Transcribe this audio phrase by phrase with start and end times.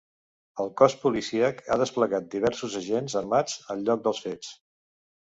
[0.63, 4.51] El cos policíac ha desplegat diversos agents armats al lloc dels fets.